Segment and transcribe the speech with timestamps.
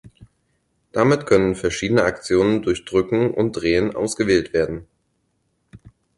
[0.93, 4.87] Damit können verschiedene Aktionen durch drücken und drehen ausgewählt werden.